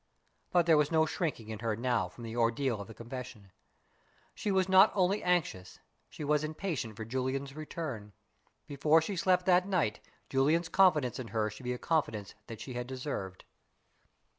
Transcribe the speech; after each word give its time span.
But 0.51 0.65
there 0.65 0.77
was 0.79 0.91
no 0.91 1.05
shrinking 1.05 1.49
in 1.49 1.59
her 1.59 1.75
now 1.75 2.09
from 2.09 2.23
the 2.23 2.35
ordeal 2.35 2.81
of 2.81 2.87
the 2.87 2.93
confession. 2.95 3.51
She 4.33 4.49
was 4.51 4.67
not 4.67 4.91
only 4.95 5.21
anxious 5.21 5.77
she 6.09 6.23
was 6.23 6.43
impatient 6.43 6.95
for 6.97 7.05
Julian's 7.05 7.55
return. 7.55 8.11
Before 8.65 8.99
she 8.99 9.15
slept 9.15 9.45
that 9.45 9.67
night 9.67 9.99
Julian's 10.27 10.69
confidence 10.69 11.19
in 11.19 11.27
her 11.27 11.51
should 11.51 11.65
be 11.65 11.73
a 11.73 11.77
confidence 11.77 12.33
that 12.47 12.59
she 12.59 12.73
had 12.73 12.87
deserved. 12.87 13.45